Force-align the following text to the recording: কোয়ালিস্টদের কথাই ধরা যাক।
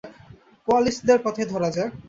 কোয়ালিস্টদের 0.67 1.19
কথাই 1.25 1.45
ধরা 1.45 1.69
যাক। 1.75 1.91